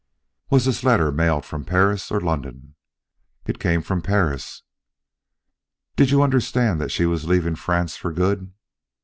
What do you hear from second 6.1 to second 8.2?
understand that she was leaving France for